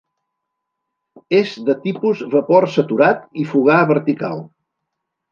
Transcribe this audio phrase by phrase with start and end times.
[1.39, 4.41] És de tipus vapor saturat i fogar vertical.